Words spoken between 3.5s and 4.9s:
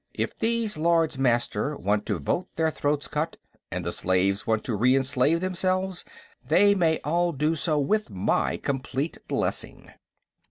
and the slaves want to